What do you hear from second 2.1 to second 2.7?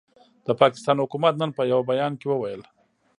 کې وویل،